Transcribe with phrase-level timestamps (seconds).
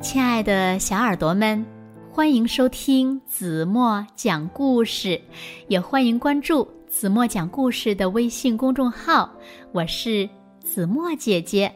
[0.00, 1.62] 亲爱的小耳朵们，
[2.10, 5.20] 欢迎收听子墨讲故事，
[5.68, 9.30] 也欢迎关注子墨讲故事的微信公众号。
[9.72, 10.26] 我是
[10.58, 11.70] 子墨姐姐。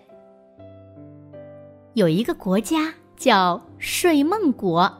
[1.92, 4.90] 有一个国家叫睡梦国，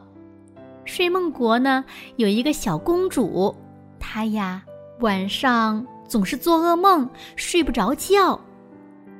[0.85, 1.83] 睡梦国呢
[2.17, 3.55] 有一个小公主，
[3.99, 4.63] 她呀
[4.99, 8.39] 晚上总是做噩梦，睡不着觉。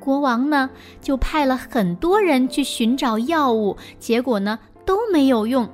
[0.05, 0.69] 国王呢，
[1.01, 5.67] 就派了很多人去寻找药物，结果呢都没有用。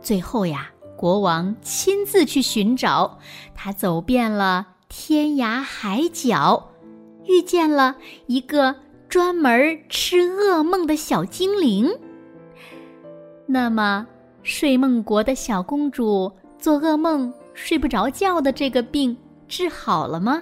[0.00, 3.18] 最后呀，国王亲自去寻找，
[3.52, 6.70] 他走遍了天涯海角，
[7.24, 8.76] 遇见了一个
[9.08, 11.90] 专门吃噩梦的小精灵。
[13.44, 14.06] 那么，
[14.44, 19.16] 睡梦国的小公主做噩梦睡不着觉的这个病
[19.48, 20.40] 治好了吗？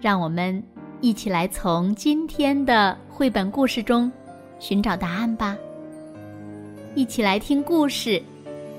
[0.00, 0.60] 让我们。
[1.02, 4.10] 一起来从今天的绘本故事中
[4.60, 5.58] 寻找答案吧。
[6.94, 8.10] 一起来听故事《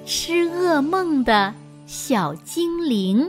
[0.06, 1.54] 吃噩梦的
[1.86, 3.28] 小精灵》。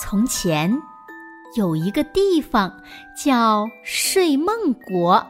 [0.00, 0.72] 从前
[1.56, 2.72] 有一个地方
[3.16, 5.26] 叫睡梦国，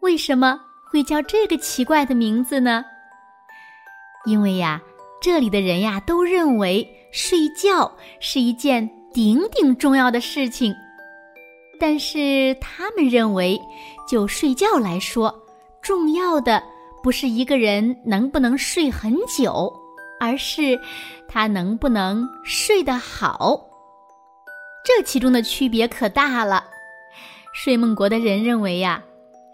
[0.00, 0.60] 为什么？
[0.92, 2.84] 会叫这个奇怪的名字呢？
[4.26, 4.78] 因为呀，
[5.22, 7.90] 这里的人呀都认为睡觉
[8.20, 10.74] 是一件顶顶重要的事情。
[11.80, 13.58] 但是他们认为，
[14.06, 15.34] 就睡觉来说，
[15.80, 16.62] 重要的
[17.02, 19.74] 不是一个人能不能睡很久，
[20.20, 20.78] 而是
[21.26, 23.58] 他能不能睡得好。
[24.84, 26.62] 这其中的区别可大了。
[27.54, 29.02] 睡梦国的人认为呀。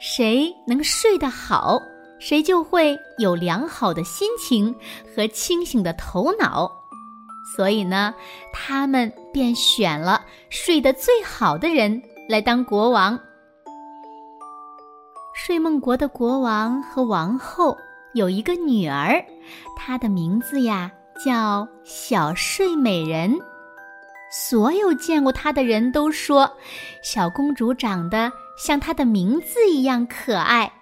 [0.01, 1.81] 谁能睡得好，
[2.19, 4.75] 谁就会有良好的心情
[5.15, 6.71] 和清醒的头脑。
[7.57, 8.15] 所以呢，
[8.53, 13.19] 他们便选了睡得最好的人来当国王。
[15.35, 17.77] 睡梦国的国王和王后
[18.13, 19.25] 有一个女儿，
[19.77, 20.91] 她的名字呀
[21.25, 23.35] 叫小睡美人。
[24.31, 26.49] 所有见过她的人都说，
[27.03, 28.31] 小公主长得。
[28.59, 30.73] 像她的名字一样可爱。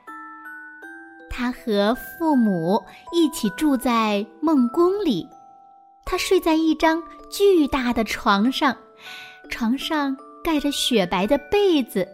[1.29, 2.83] 她和父母
[3.13, 5.29] 一起住在梦宫里，
[6.05, 8.75] 她睡在一张巨大的床上，
[9.51, 12.09] 床上盖着雪白的被子，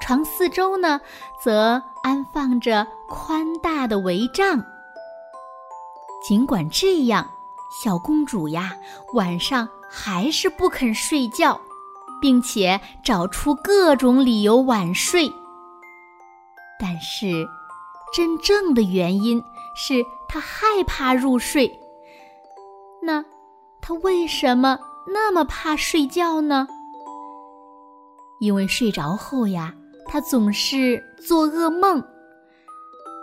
[0.00, 1.00] 床四周呢
[1.42, 4.64] 则安放着宽大的帷帐。
[6.26, 7.28] 尽管这样，
[7.82, 8.74] 小公主呀
[9.12, 11.60] 晚上还是不肯睡觉。
[12.24, 15.30] 并且找出各种理由晚睡，
[16.80, 17.46] 但是
[18.14, 19.44] 真正的原因
[19.76, 21.70] 是他害怕入睡。
[23.02, 23.22] 那
[23.82, 26.66] 他为什么那么怕睡觉呢？
[28.40, 29.74] 因为睡着后呀，
[30.06, 32.02] 他总是做噩梦。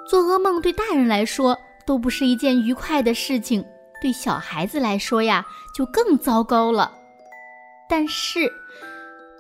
[0.08, 1.58] 做噩梦对大人来说
[1.88, 3.66] 都不是一件愉快的事情，
[4.00, 6.92] 对小孩子来说呀，就更糟糕了。
[7.90, 8.61] 但是。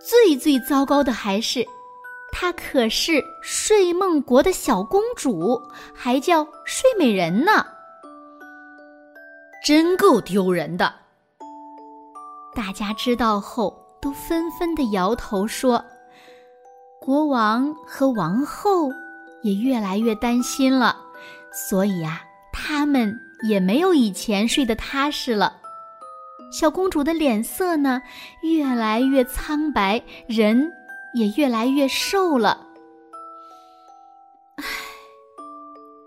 [0.03, 1.65] 最最糟糕的还是，
[2.31, 5.61] 她可是睡梦国的小公主，
[5.93, 7.65] 还叫睡美人呢，
[9.63, 10.93] 真够丢人的。
[12.53, 15.83] 大家知道后都纷纷的摇头说，
[16.99, 18.89] 国王和王后
[19.43, 20.97] 也越来越担心了，
[21.69, 23.15] 所以啊，他们
[23.47, 25.60] 也没有以前睡得踏实了。
[26.51, 28.01] 小公主的脸色呢，
[28.41, 30.69] 越来越苍白，人
[31.13, 32.67] 也越来越瘦了。
[34.57, 34.65] 唉，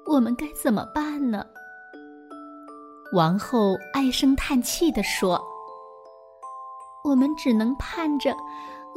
[0.06, 1.44] 我们该怎么办呢？
[3.14, 5.42] 王后唉声叹气地说
[7.04, 8.34] ：“我们只能盼着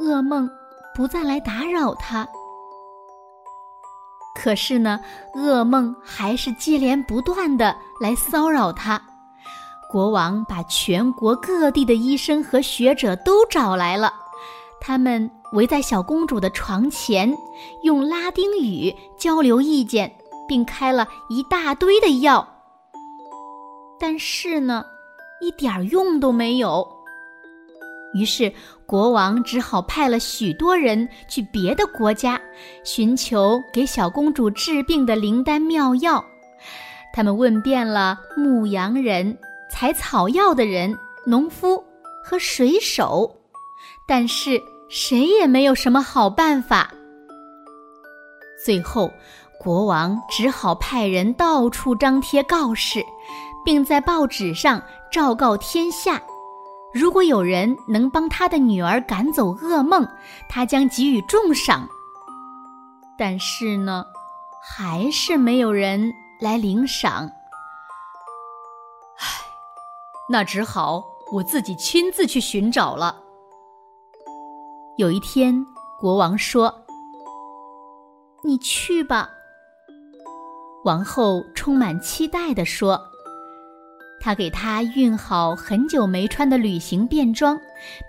[0.00, 0.50] 噩梦
[0.94, 2.28] 不再来打扰她。
[4.34, 5.00] 可是呢，
[5.34, 9.00] 噩梦还是接连不断的来骚扰她。”
[9.90, 14.12] 国王把全国各地的医生和学者都找来了，
[14.80, 17.34] 他们围在小公主的床前，
[17.82, 20.14] 用拉丁语交流意见，
[20.46, 22.46] 并开了一大堆的药。
[23.98, 24.84] 但是呢，
[25.40, 26.86] 一点用都没有。
[28.14, 28.52] 于是
[28.86, 32.38] 国王只好派了许多人去别的国家，
[32.84, 36.22] 寻求给小公主治病的灵丹妙药。
[37.12, 39.38] 他们问遍了牧羊人。
[39.70, 41.82] 采草药的人、农夫
[42.24, 43.30] 和水手，
[44.06, 46.90] 但是谁也没有什么好办法。
[48.64, 49.10] 最后，
[49.60, 53.04] 国王只好派人到处张贴告示，
[53.64, 54.82] 并在报纸上
[55.12, 56.20] 昭告天下：
[56.92, 60.06] 如果有人能帮他的女儿赶走噩梦，
[60.48, 61.88] 他将给予重赏。
[63.16, 64.04] 但是呢，
[64.62, 67.30] 还是没有人来领赏。
[70.30, 73.22] 那只好我自己亲自去寻找了。
[74.98, 75.64] 有一天，
[75.98, 76.84] 国王说
[78.44, 79.30] ：“你去吧。”
[80.84, 83.00] 王后充满期待地说
[84.20, 87.58] ：“她给他熨好很久没穿的旅行便装，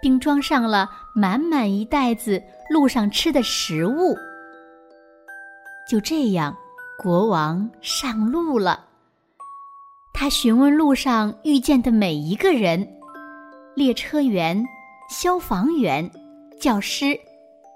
[0.02, 4.18] 并装上了满满一袋子路上吃的食物。”
[5.90, 6.56] 就这样，
[6.98, 8.89] 国王上路了。
[10.22, 12.86] 他询问路上遇见的每一个人：
[13.74, 14.62] 列车员、
[15.10, 16.12] 消防员、
[16.60, 17.18] 教师、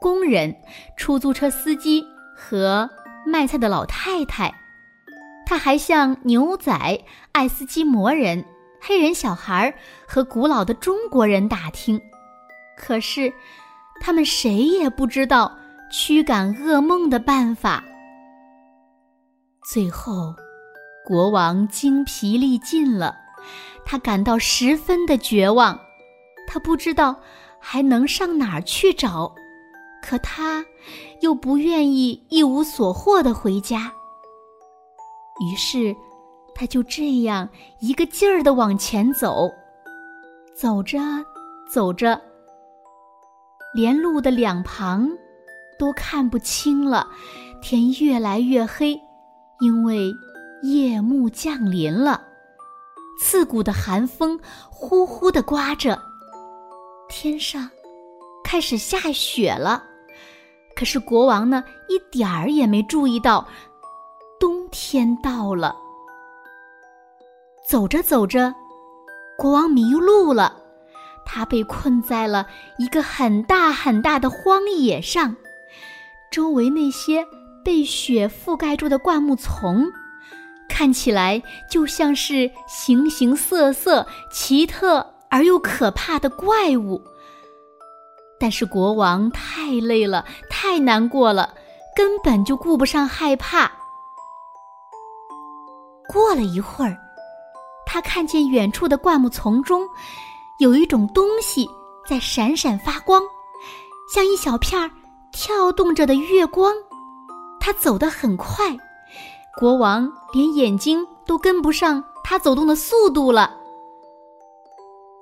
[0.01, 0.53] 工人、
[0.97, 2.03] 出租车司机
[2.35, 2.89] 和
[3.25, 4.53] 卖菜的老太太。
[5.45, 6.99] 他还向牛仔、
[7.31, 8.43] 爱斯基摩人、
[8.81, 9.73] 黑人小孩
[10.05, 11.97] 和古老的中国人打听，
[12.75, 13.31] 可是
[14.01, 15.49] 他们谁也不知道
[15.89, 17.81] 驱赶噩梦的办法。
[19.63, 20.35] 最后，
[21.05, 23.15] 国王精疲力尽了，
[23.85, 25.79] 他感到十分的绝望，
[26.47, 27.19] 他不知道
[27.59, 29.35] 还能上哪儿去找，
[30.01, 30.65] 可他
[31.21, 33.91] 又不愿意一无所获的回家。
[35.41, 35.93] 于是，
[36.55, 37.49] 他就这样
[37.81, 39.51] 一个劲儿的往前走，
[40.55, 40.99] 走着
[41.69, 42.21] 走着，
[43.75, 45.09] 连路的两旁
[45.77, 47.09] 都看不清了，
[47.61, 48.97] 天越来越黑，
[49.59, 50.13] 因为
[50.63, 52.21] 夜幕降临了，
[53.19, 54.39] 刺骨的寒风
[54.69, 56.01] 呼呼的刮着，
[57.07, 57.69] 天上
[58.43, 59.83] 开始下雪了。
[60.75, 63.47] 可是国王呢，一点儿也没注意到
[64.39, 64.63] 冬。
[64.75, 65.75] 天到了，
[67.69, 68.55] 走着走着，
[69.37, 70.57] 国王迷路了。
[71.23, 72.47] 他被困在了
[72.79, 75.35] 一个很大很大的荒野上，
[76.31, 77.23] 周围那些
[77.63, 79.85] 被雪覆盖住的灌木丛，
[80.69, 87.01] 看起来就像是形形色色、奇特而又可怕的怪物。
[88.39, 91.53] 但是国王太累了，太难过了，
[91.95, 93.71] 根本就顾不上害怕。
[96.11, 96.97] 过了一会儿，
[97.85, 99.87] 他看见远处的灌木丛中
[100.59, 101.69] 有一种东西
[102.07, 103.21] 在闪闪发光，
[104.13, 104.91] 像一小片
[105.31, 106.73] 跳动着的月光。
[107.61, 108.77] 他走得很快，
[109.55, 113.55] 国王连眼睛都跟不上他走动的速度了。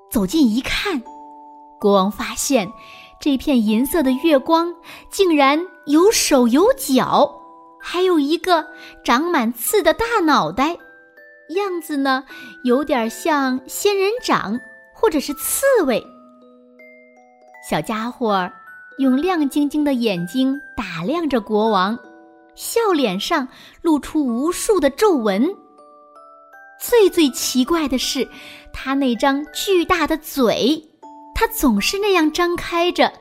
[0.10, 1.04] 走近一看，
[1.80, 2.72] 国王发现
[3.20, 4.74] 这片银色的月光
[5.10, 7.40] 竟然有手有脚。
[7.84, 8.68] 还有一个
[9.04, 10.78] 长满刺的大脑袋，
[11.56, 12.24] 样子呢
[12.64, 14.60] 有点像仙人掌
[14.94, 16.02] 或者是刺猬。
[17.70, 18.50] 小家伙
[19.00, 21.98] 用亮晶晶的眼睛打量着国王，
[22.56, 23.48] 笑脸上
[23.82, 25.56] 露出无数的皱纹。
[26.80, 28.28] 最最奇怪的是，
[28.74, 30.88] 他那张巨大的嘴。
[31.34, 33.12] 它总是那样张开着，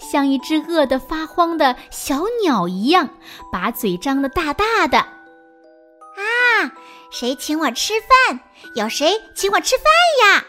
[0.00, 3.08] 像一只饿得发慌的小鸟一样，
[3.52, 4.98] 把嘴张得大大的。
[4.98, 6.72] 啊，
[7.12, 8.40] 谁请我吃饭？
[8.74, 9.84] 有谁请我吃饭
[10.22, 10.44] 呀？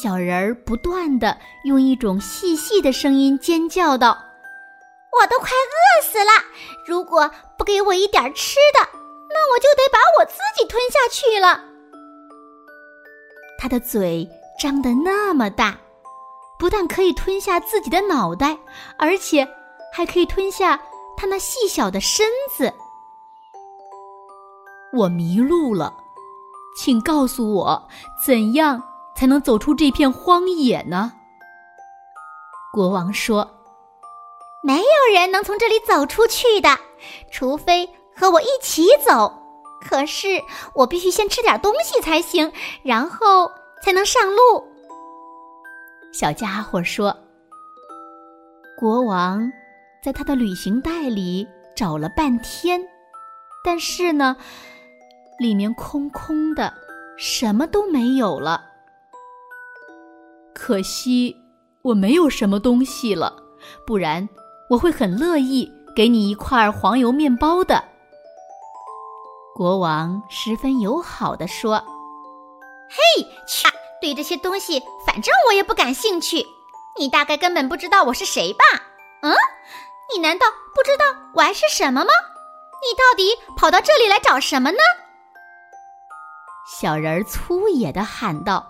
[0.00, 4.16] 小人儿不断的用一种细细的声音尖叫道
[5.20, 6.30] ：“我都快饿死了！
[6.86, 8.88] 如果不给我一点吃的，
[9.30, 11.64] 那我就得把我自己吞下去了。”
[13.58, 14.28] 他的嘴。
[14.56, 15.76] 张得那么大，
[16.60, 18.56] 不但可以吞下自己的脑袋，
[18.96, 19.46] 而且
[19.92, 20.80] 还可以吞下
[21.16, 22.24] 他那细小的身
[22.56, 22.72] 子。
[24.96, 25.92] 我迷路了，
[26.78, 27.88] 请告诉我，
[28.24, 28.80] 怎样
[29.16, 31.12] 才能走出这片荒野呢？
[32.72, 33.50] 国王说
[34.64, 36.78] ：“没有人能从这里走出去的，
[37.30, 39.32] 除非和我一起走。
[39.86, 40.42] 可是
[40.74, 42.50] 我必须先吃点东西才行，
[42.82, 43.50] 然后……”
[43.84, 44.66] 才能上路。
[46.10, 47.14] 小家伙说
[48.80, 49.52] ：“国王
[50.02, 52.80] 在他的旅行袋里找了半天，
[53.62, 54.34] 但是呢，
[55.38, 56.72] 里面空空的，
[57.18, 58.64] 什么都没有了。
[60.54, 61.36] 可惜
[61.82, 63.36] 我没有什么东西了，
[63.86, 64.26] 不然
[64.74, 67.84] 我会很乐意给你一块黄油面包的。”
[69.54, 71.76] 国王十分友好的说。
[72.90, 73.68] 嘿，去！
[74.00, 76.44] 对这些东西，反正我也不感兴趣。
[76.98, 78.64] 你大概根本不知道我是谁吧？
[79.22, 79.32] 嗯，
[80.12, 81.04] 你难道不知道
[81.34, 82.10] 我还是什么吗？
[82.82, 84.78] 你到底跑到这里来找什么呢？
[86.66, 88.66] 小人儿粗野的喊道。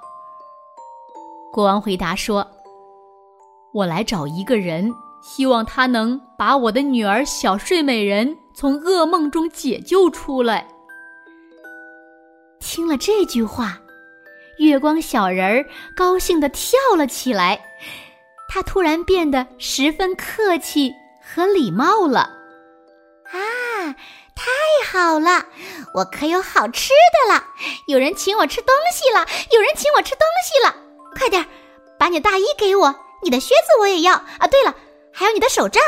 [1.50, 2.46] 国王回答说
[3.72, 4.94] ：“我来找一个人，
[5.26, 10.68] 希望他能把我的女儿小睡美人从噩梦中解救出来。”
[12.60, 13.80] 听了这句话，
[14.58, 15.66] 月光小人儿
[15.96, 17.64] 高兴的跳了起来，
[18.48, 22.20] 他突然变得十分客气和礼貌了。
[23.32, 23.96] 啊！
[24.36, 24.50] 太
[24.90, 25.46] 好了，
[25.94, 27.44] 我可有好吃的了！
[27.86, 30.74] 有人请我吃东西了，有人请我吃东西了！
[31.16, 31.46] 快点，
[31.98, 34.46] 把你大衣给我，你的靴子我也要啊！
[34.50, 34.74] 对了，
[35.14, 35.80] 还有你的手杖，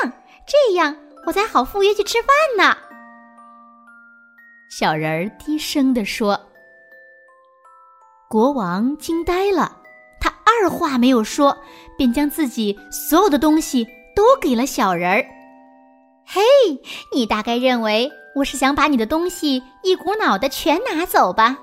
[0.47, 2.76] 这样我才好赴约去吃饭呢。
[4.71, 6.40] 小人儿低声地说。
[8.28, 9.76] 国王惊呆了，
[10.21, 11.56] 他二话没有说，
[11.99, 15.26] 便将自己所有的东西都给了小人儿。
[16.25, 16.40] 嘿，
[17.12, 21.59] 你大概认为我是想把你的东西一股脑的全拿走吧？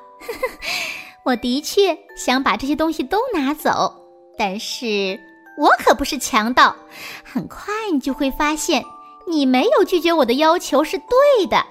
[1.26, 3.94] 我的确想把这些东西都拿走，
[4.38, 5.20] 但是
[5.58, 6.76] 我可不是强盗。
[7.24, 8.84] 很快你就会发现，
[9.28, 11.64] 你没有拒绝我的要求是对的。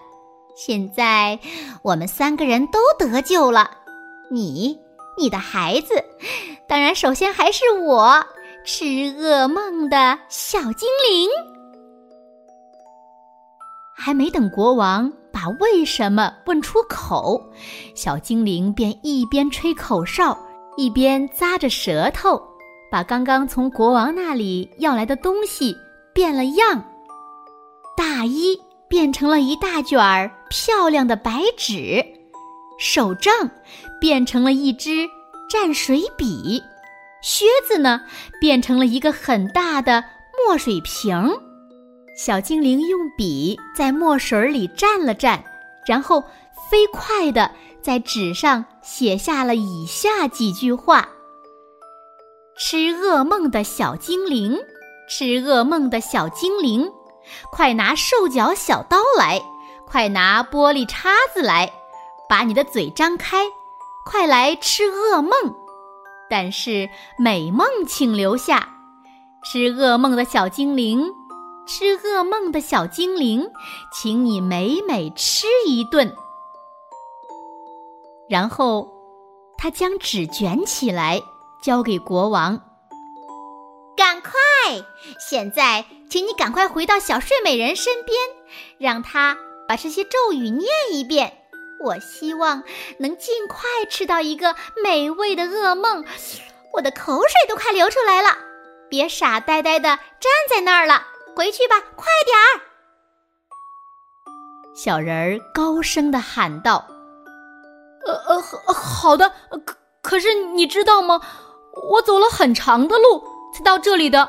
[0.55, 1.39] 现在
[1.83, 3.71] 我们三个人都得救了，
[4.31, 4.79] 你、
[5.17, 6.05] 你的孩子，
[6.69, 8.25] 当然，首先还是我
[8.65, 11.29] 吃噩梦的小精灵。
[13.95, 17.41] 还没等国王把为什么问出口，
[17.95, 20.37] 小精灵便一边吹口哨，
[20.77, 22.43] 一边咂着舌头，
[22.93, 25.75] 把刚刚从国王那里要来的东西
[26.13, 26.85] 变了样。
[27.97, 32.05] 大衣变成了一大卷儿漂亮的白纸，
[32.79, 33.33] 手杖
[33.99, 35.09] 变成了一支
[35.51, 36.63] 蘸水笔，
[37.23, 38.03] 靴子呢
[38.39, 40.05] 变成了一个很大的
[40.47, 41.31] 墨水瓶。
[42.15, 45.41] 小精灵用笔在墨水里蘸了蘸，
[45.87, 46.21] 然后
[46.71, 51.09] 飞快地在纸上写下了以下几句话
[52.59, 54.59] ：“吃噩梦的小精灵，
[55.09, 56.93] 吃噩梦的小精灵，
[57.51, 59.43] 快拿兽脚小刀来，
[59.87, 61.73] 快拿玻璃叉子来，
[62.29, 63.45] 把你的嘴张开，
[64.05, 65.33] 快来吃噩梦。
[66.29, 68.69] 但是美梦请留下，
[69.45, 71.13] 吃噩梦的小精灵。”
[71.65, 73.49] 吃噩梦的小精灵，
[73.93, 76.13] 请你美美吃一顿。
[78.29, 78.93] 然后，
[79.57, 81.23] 他将纸卷起来，
[81.63, 82.61] 交给国王。
[83.97, 84.31] 赶快！
[85.19, 88.19] 现在，请你赶快回到小睡美人身边，
[88.79, 89.37] 让她
[89.69, 91.39] 把这些咒语念一遍。
[91.85, 92.63] 我希望
[92.99, 96.05] 能尽快吃到一个美味的噩梦。
[96.75, 98.31] 我的口水都快流出来了！
[98.89, 101.07] 别傻呆呆的站在那儿了。
[101.35, 102.61] 回去吧，快点儿！
[104.75, 106.87] 小人儿高声的喊道
[108.07, 108.41] ：“呃呃，
[108.73, 109.33] 好的。
[109.65, 111.21] 可可是你知道吗？
[111.91, 113.25] 我走了很长的路
[113.55, 114.29] 才到这里的。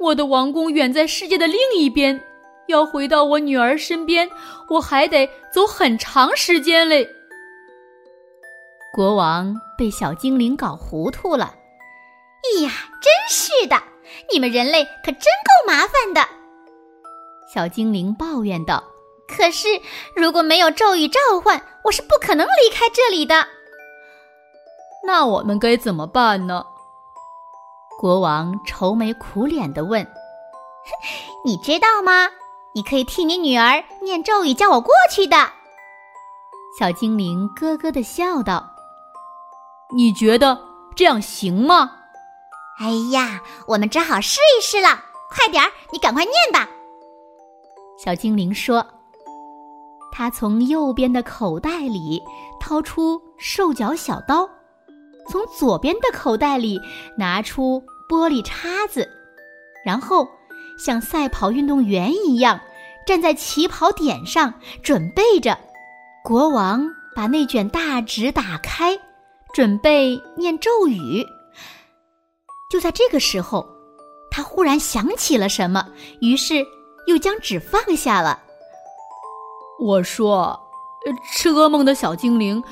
[0.00, 2.22] 我的王宫远在世界的另一边，
[2.68, 4.30] 要回到我女儿身边，
[4.70, 7.08] 我还得走很长时间嘞。”
[8.94, 11.54] 国王被小精灵搞糊涂了。
[12.42, 12.70] 哎呀，
[13.02, 13.76] 真是的！
[14.32, 16.26] 你们人类可真够麻烦的，
[17.52, 18.82] 小精灵抱怨道。
[19.28, 19.68] 可是
[20.16, 23.46] 如果没有咒语召唤，我是不可能离开这里的。
[25.06, 26.64] 那我们该怎么办呢？
[27.98, 30.06] 国王愁眉苦脸的问。
[31.44, 32.28] 你知道吗？
[32.74, 35.36] 你可以替你女儿念咒语，叫我过去的。
[36.78, 38.64] 小精灵咯咯的笑道。
[39.96, 40.60] 你觉得
[40.94, 41.90] 这样行吗？
[42.78, 45.02] 哎呀，我们只好试一试了。
[45.30, 46.68] 快点儿，你赶快念吧。
[47.98, 48.86] 小精灵说
[50.12, 52.22] ：“他从右边的口袋里
[52.60, 54.48] 掏出兽脚小刀，
[55.30, 56.80] 从左边的口袋里
[57.16, 59.08] 拿出玻璃叉子，
[59.84, 60.26] 然后
[60.78, 62.58] 像赛跑运动员一样
[63.06, 65.58] 站在起跑点上，准备着。
[66.24, 68.98] 国王把那卷大纸打开，
[69.54, 71.24] 准备念咒语。”
[72.70, 73.66] 就在这个时候，
[74.30, 75.86] 他忽然想起了什么，
[76.20, 76.64] 于是
[77.06, 78.38] 又将纸放下了。
[79.80, 80.60] 我说
[81.32, 82.62] ：“吃噩梦的小精灵，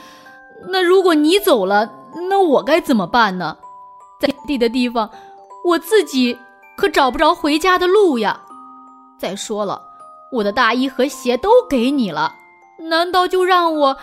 [0.69, 1.91] 那如果你走了，
[2.29, 3.57] 那我该怎么办呢？
[4.21, 5.11] 在地的地方，
[5.65, 6.39] 我自己
[6.77, 8.41] 可找不着回家的路呀。
[9.19, 9.83] 再说了，
[10.33, 12.35] 我的大衣和鞋都给你了，
[12.79, 13.97] 难道就让我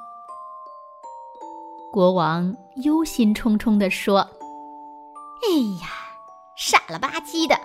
[1.93, 4.19] 国王忧心忡忡地说
[5.43, 5.49] ：“哎
[5.81, 5.89] 呀，
[6.57, 7.59] 傻了吧唧的！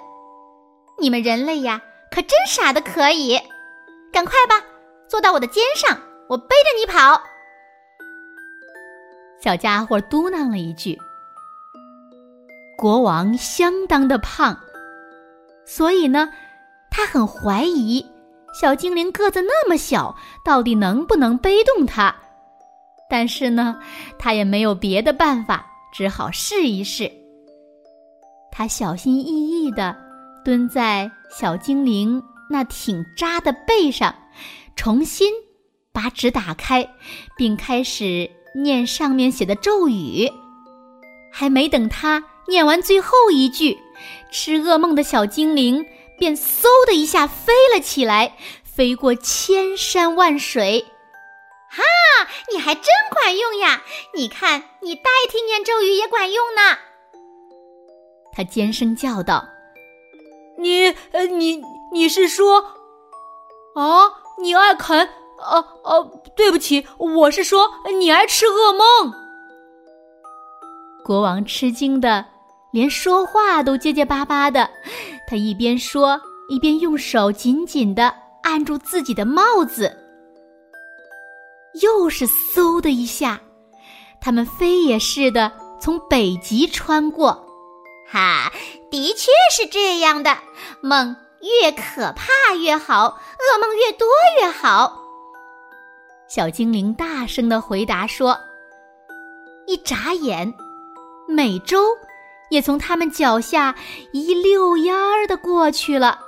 [0.97, 3.37] 你们人类呀，可真傻的可以！
[4.11, 4.61] 赶快吧，
[5.09, 5.97] 坐到我的肩上，
[6.29, 7.21] 我我背着你跑。”
[9.43, 10.97] 小家伙嘟囔了一句
[12.79, 14.57] ：“国王相当的胖，
[15.65, 16.29] 所以呢，
[16.89, 18.05] 他很怀疑
[18.57, 22.15] 小精灵个子那么小，到底能不能背动它。
[23.09, 23.77] 但是呢，
[24.17, 27.11] 他也没有别的办法，只好试一试。
[28.49, 29.93] 他小心翼翼地
[30.45, 34.15] 蹲在小精灵那挺扎的背上，
[34.77, 35.33] 重新
[35.91, 36.87] 把纸打开，
[37.35, 40.31] 并开始。”念上面写的咒语，
[41.31, 43.79] 还没等他念完最后一句，
[44.31, 45.85] 吃噩梦的小精灵
[46.17, 50.85] 便嗖的一下飞了起来，飞过千山万水。
[51.69, 51.81] 哈，
[52.51, 53.81] 你还真管用呀！
[54.13, 56.77] 你看，你代替念咒语也管用呢。
[58.31, 59.47] 他尖声叫道
[60.59, 62.59] ：“你，呃，你，你是说，
[63.73, 65.09] 啊，你爱啃？”
[65.43, 67.69] 哦哦，对不起，我是说
[67.99, 69.13] 你爱吃噩梦。
[71.03, 72.25] 国王吃惊的
[72.71, 74.69] 连说话都结结巴巴的，
[75.27, 79.99] 他一边说一边用手紧紧的按住自己的帽子。
[81.81, 83.41] 又是嗖的一下，
[84.21, 87.45] 他们飞也似的从北极穿过。
[88.07, 88.51] 哈，
[88.91, 90.37] 的确是这样的，
[90.81, 91.15] 梦
[91.61, 94.07] 越可怕越好，噩梦越多
[94.39, 95.02] 越好。
[96.33, 98.39] 小精灵大声的回答说
[99.69, 100.51] ：“一眨眼，
[101.27, 101.95] 美洲
[102.49, 103.75] 也从他们脚下
[104.13, 106.21] 一溜烟儿的过去了。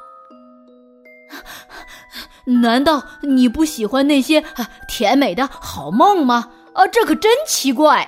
[2.61, 4.43] 难道你不喜欢那些
[4.87, 6.51] 甜美的好梦吗？
[6.75, 8.07] 啊，这可真奇怪。”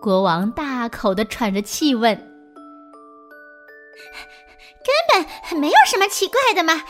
[0.00, 2.16] 国王大口的喘着气问
[5.12, 6.84] ：“根本没有什么奇怪的嘛。”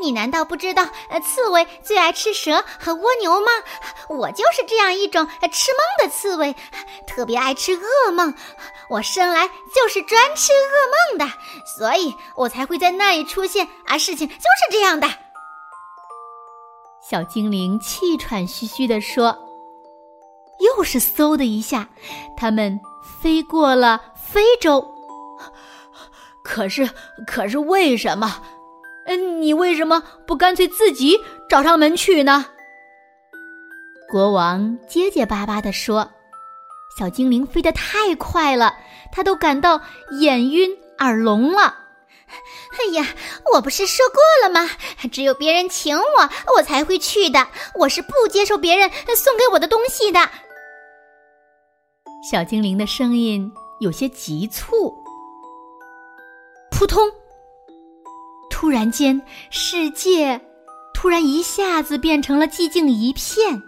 [0.00, 3.50] 你难道不知道，呃，刺猬最爱吃蛇和蜗牛吗？
[4.08, 6.54] 我就是这样一种吃梦的刺猬，
[7.06, 8.34] 特别爱吃噩梦。
[8.90, 11.34] 我生来就是专吃噩梦的，
[11.76, 13.68] 所以我才会在那里出现。
[13.86, 15.08] 啊，事情就是这样的。
[17.02, 19.36] 小精灵气喘吁吁地说
[20.60, 21.88] ：“又是嗖的一下，
[22.36, 22.78] 他们
[23.20, 24.94] 飞过了非洲。
[26.42, 26.88] 可是，
[27.26, 28.42] 可是为什么？”
[29.08, 31.18] 嗯，你为什么不干脆自己
[31.48, 32.44] 找上门去呢？
[34.10, 36.10] 国王结结巴巴地说
[36.98, 38.76] ：“小精灵飞得太快了，
[39.10, 39.80] 他都感到
[40.20, 41.74] 眼晕耳聋了。”
[42.78, 43.06] 哎呀，
[43.54, 44.70] 我不是说过了吗？
[45.10, 47.48] 只有别人请我，我才会去的。
[47.76, 50.20] 我是不接受别人送给我的东西的。
[52.30, 54.94] 小精灵的声音有些急促，
[56.70, 57.10] 扑通。
[58.60, 60.40] 突然间，世界
[60.92, 63.62] 突然一下子变成了寂静一片。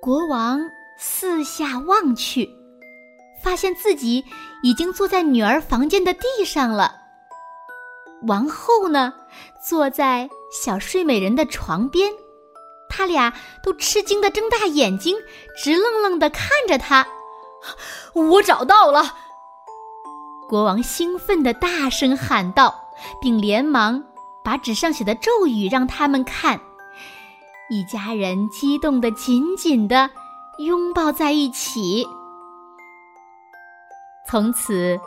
[0.00, 0.62] 国王
[0.96, 2.48] 四下望去，
[3.44, 4.24] 发现自己
[4.62, 6.90] 已经坐在女儿房间的地上了。
[8.22, 9.12] 王后呢，
[9.68, 12.10] 坐在小睡美人的床边，
[12.88, 13.30] 他俩
[13.62, 15.18] 都吃惊的睁大眼睛，
[15.62, 17.06] 直愣愣的看着他。
[18.14, 19.16] 我找到了！
[20.48, 22.79] 国王兴奋的大声喊道。
[23.20, 24.02] 并连忙
[24.44, 26.60] 把纸上写的咒语让他们看，
[27.70, 30.10] 一家人激动的紧紧的
[30.58, 32.06] 拥抱在一起。
[34.28, 34.98] 从此，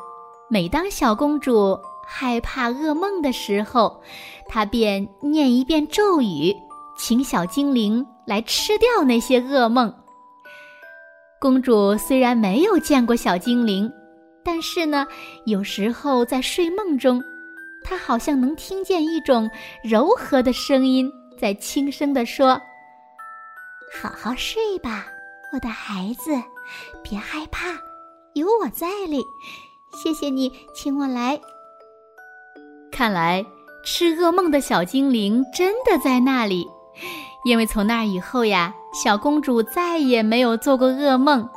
[0.49, 4.01] 每当小公主害怕噩梦的时候，
[4.47, 6.53] 她便念一遍咒语，
[6.97, 9.93] 请小精灵来吃掉那些噩梦。
[11.39, 13.91] 公主虽然没有见过小精灵，
[14.43, 15.05] 但是呢，
[15.45, 17.21] 有时候在睡梦中。
[17.93, 19.47] 他好像能听见一种
[19.83, 21.07] 柔和的声音
[21.39, 22.59] 在轻声地说
[24.01, 25.05] ：“好好睡吧，
[25.53, 26.31] 我的孩子，
[27.03, 27.67] 别害怕，
[28.33, 29.23] 有我在哩。
[29.93, 31.39] 谢谢你请我来。”
[32.91, 33.45] 看来
[33.85, 36.67] 吃噩梦的小精灵真的在那里，
[37.45, 41.47] 因为从那以后呀，小公主再也没有做过噩梦，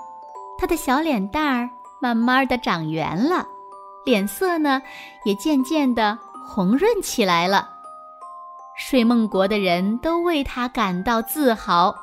[0.58, 3.48] 她的小脸蛋儿慢慢的长圆了。
[4.04, 4.80] 脸色呢，
[5.24, 6.16] 也渐渐的
[6.46, 7.68] 红润起来了。
[8.78, 11.94] 睡梦国的人都为她感到自豪，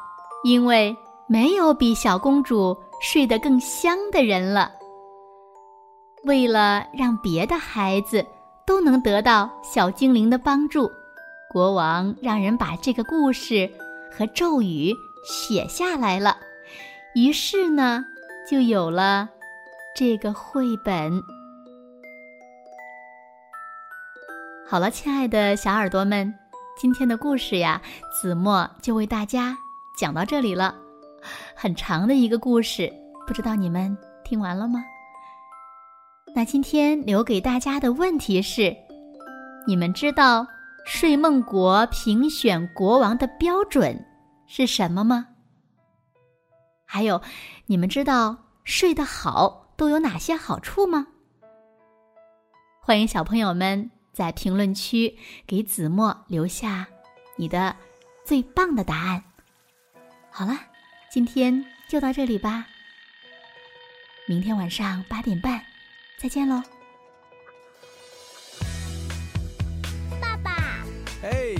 [0.43, 0.95] 因为
[1.27, 4.71] 没有比小公主睡得更香的人了。
[6.25, 8.25] 为了让别的孩子
[8.65, 10.89] 都能得到小精灵的帮助，
[11.51, 13.69] 国王让人把这个故事
[14.11, 14.93] 和咒语
[15.25, 16.37] 写下来了。
[17.13, 18.03] 于是呢，
[18.49, 19.29] 就有了
[19.95, 21.21] 这个绘本。
[24.65, 26.33] 好了，亲爱的小耳朵们，
[26.77, 29.55] 今天的故事呀，子墨就为大家
[29.97, 30.73] 讲到这里了。
[31.53, 32.91] 很长的一个故事，
[33.27, 34.83] 不知道你们听完了吗？
[36.33, 38.75] 那今天留给大家的问题是：
[39.67, 40.47] 你们知道
[40.85, 44.03] 睡梦国评选国王的标准
[44.47, 45.27] 是什么吗？
[46.85, 47.21] 还有，
[47.65, 51.07] 你们知道睡得好都有哪些好处吗？
[52.81, 56.87] 欢迎小朋友们在评论区给子墨留下
[57.35, 57.75] 你的
[58.23, 59.23] 最棒的答案。
[60.29, 60.57] 好了，
[61.11, 62.67] 今天就到这里吧。
[64.27, 65.61] 明天晚上八点半。
[66.17, 66.63] 再见喽，
[70.21, 70.51] 爸爸。
[71.23, 71.55] 哎，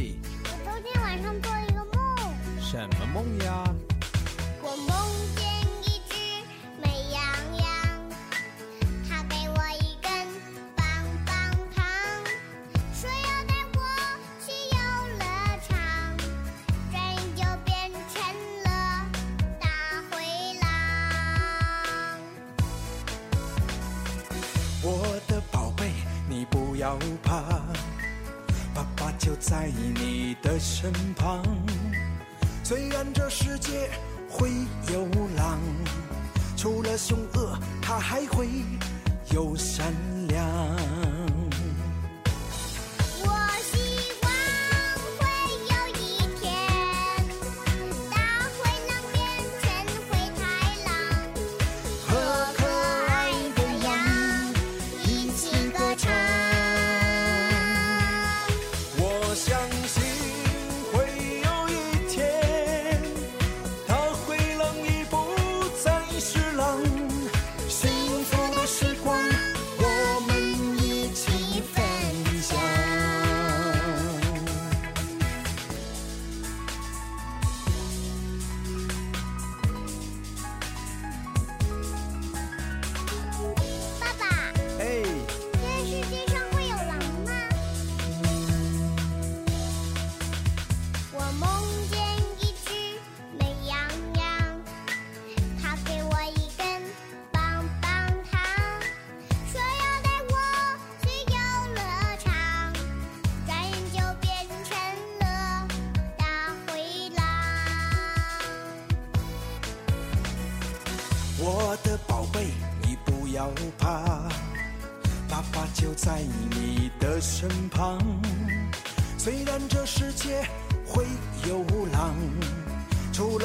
[0.45, 2.33] 我昨天晚上做了一个梦。
[2.61, 3.63] 什么梦呀？
[26.93, 27.41] 要怕，
[28.73, 31.41] 爸爸就在你的身旁。
[32.63, 33.89] 虽然这世界
[34.29, 34.51] 会
[34.91, 35.59] 有狼，
[36.55, 38.47] 除了凶恶，他还会
[39.31, 39.91] 有善
[40.27, 41.22] 良。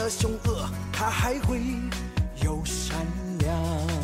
[0.09, 1.61] 凶恶，它还会
[2.43, 3.07] 有善
[3.41, 3.98] 良。